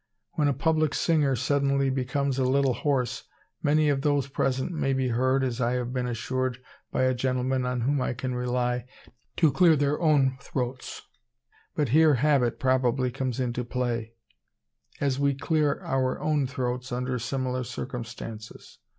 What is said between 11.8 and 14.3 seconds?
here habit probably comes into play,